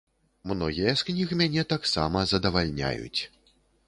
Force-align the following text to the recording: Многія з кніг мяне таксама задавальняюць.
Многія 0.51 0.93
з 1.01 1.05
кніг 1.09 1.33
мяне 1.41 1.65
таксама 1.73 2.23
задавальняюць. 2.31 3.21